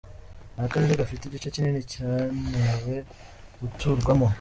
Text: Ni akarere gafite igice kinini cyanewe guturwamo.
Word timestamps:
Ni 0.53 0.61
akarere 0.65 0.99
gafite 0.99 1.21
igice 1.25 1.47
kinini 1.53 1.81
cyanewe 1.91 2.95
guturwamo. 3.59 4.27